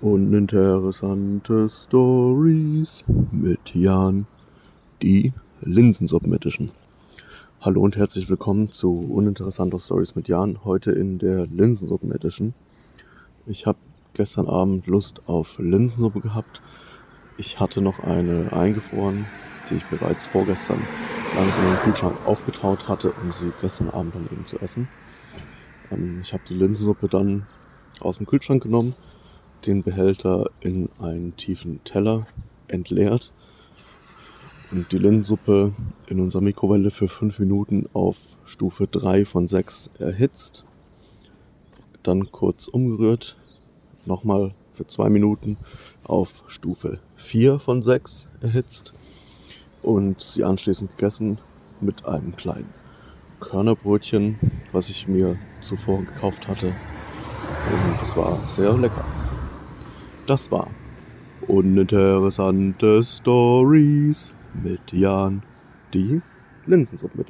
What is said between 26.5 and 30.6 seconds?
Linsensuppe dann aus dem Kühlschrank genommen, den Behälter